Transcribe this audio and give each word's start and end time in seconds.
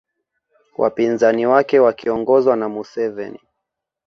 Wapinzani 0.77 1.45
wake 1.45 1.79
wakiongozwa 1.79 2.55
na 2.55 2.69
Museveni 2.69 3.39